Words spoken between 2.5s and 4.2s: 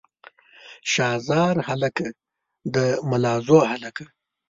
د ملازو هلکه.